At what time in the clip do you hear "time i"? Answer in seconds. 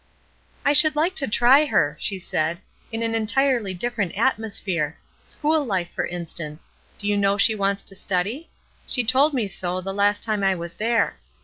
10.23-10.55